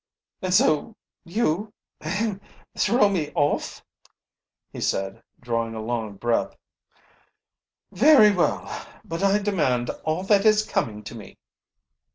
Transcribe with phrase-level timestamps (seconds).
[0.41, 0.95] "And so
[1.25, 1.71] you
[2.03, 2.41] ahem
[2.75, 3.85] throw me off,"
[4.71, 6.57] he said, drawing a long breath.
[7.91, 8.67] "Very well.
[9.05, 11.37] But I demand all that is coming to me."